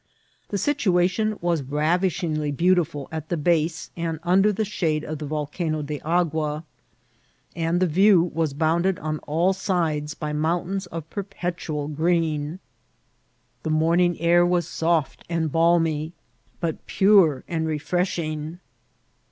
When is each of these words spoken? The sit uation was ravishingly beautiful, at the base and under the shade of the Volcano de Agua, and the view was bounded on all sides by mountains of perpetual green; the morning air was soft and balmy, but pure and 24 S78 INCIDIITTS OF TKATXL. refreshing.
The 0.49 0.57
sit 0.57 0.79
uation 0.79 1.39
was 1.43 1.61
ravishingly 1.61 2.51
beautiful, 2.51 3.07
at 3.11 3.29
the 3.29 3.37
base 3.37 3.91
and 3.95 4.17
under 4.23 4.51
the 4.51 4.65
shade 4.65 5.03
of 5.03 5.19
the 5.19 5.27
Volcano 5.27 5.83
de 5.83 5.99
Agua, 6.01 6.63
and 7.55 7.79
the 7.79 7.85
view 7.85 8.23
was 8.33 8.55
bounded 8.55 8.97
on 8.97 9.19
all 9.27 9.53
sides 9.53 10.15
by 10.15 10.33
mountains 10.33 10.87
of 10.87 11.07
perpetual 11.11 11.87
green; 11.87 12.57
the 13.61 13.69
morning 13.69 14.19
air 14.19 14.43
was 14.43 14.67
soft 14.67 15.23
and 15.29 15.51
balmy, 15.51 16.13
but 16.59 16.87
pure 16.87 17.43
and 17.47 17.65
24 17.65 17.65
S78 17.65 17.65
INCIDIITTS 17.67 17.67
OF 17.67 17.67
TKATXL. 17.67 17.67
refreshing. 18.47 18.59